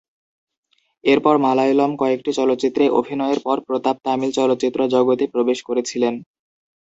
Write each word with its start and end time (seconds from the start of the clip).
এরপর 1.03 1.35
মালয়ালম 1.45 1.91
কয়েকটি 2.01 2.31
চলচ্চিত্রে 2.39 2.85
অভিনয়ের 2.99 3.39
পর 3.39 3.57
প্রতাপ 3.67 3.97
তামিল 4.05 4.31
চলচ্চিত্র 4.39 4.79
জগতে 4.93 5.25
প্রবেশ 5.33 5.59
করেছিলেন। 5.67 6.13